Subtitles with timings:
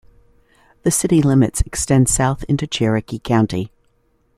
[0.81, 3.69] The city limits extend south into Cherokee County.